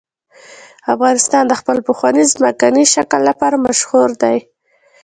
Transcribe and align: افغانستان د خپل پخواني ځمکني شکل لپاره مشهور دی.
افغانستان 0.93 1.43
د 1.47 1.53
خپل 1.59 1.77
پخواني 1.87 2.23
ځمکني 2.33 2.83
شکل 2.93 3.21
لپاره 3.29 3.63
مشهور 3.67 4.09
دی. 4.21 4.37